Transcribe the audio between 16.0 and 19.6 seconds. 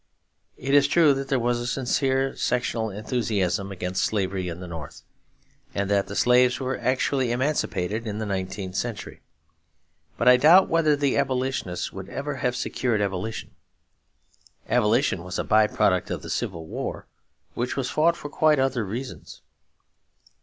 of the Civil War; which was fought for quite other reasons.